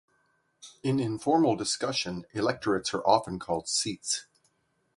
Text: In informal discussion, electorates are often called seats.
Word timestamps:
In 0.81 0.99
informal 0.99 1.55
discussion, 1.55 2.25
electorates 2.33 2.91
are 2.95 3.05
often 3.05 3.37
called 3.37 3.67
seats. 3.69 4.25